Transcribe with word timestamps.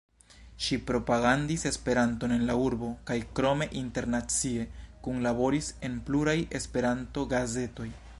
Ŝi 0.67 0.77
propagandis 0.91 1.65
Esperanton 1.69 2.33
en 2.37 2.45
la 2.47 2.55
urbo 2.61 2.89
kaj 3.09 3.17
krome 3.41 3.67
internacie 3.83 4.65
kunlaboris 5.09 5.69
en 5.89 6.01
pluraj 6.09 6.37
Esperanto-gazetoj. 6.61 7.89